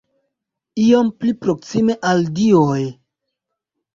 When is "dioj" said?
2.39-2.81